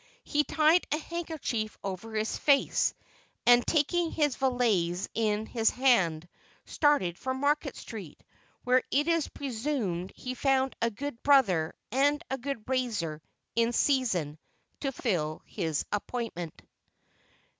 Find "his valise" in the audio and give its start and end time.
4.09-5.07